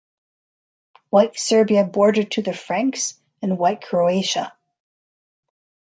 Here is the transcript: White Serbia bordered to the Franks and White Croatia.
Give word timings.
White 1.11 1.37
Serbia 1.37 1.83
bordered 1.83 2.31
to 2.31 2.41
the 2.41 2.53
Franks 2.55 3.21
and 3.43 3.59
White 3.59 3.81
Croatia. 3.83 4.51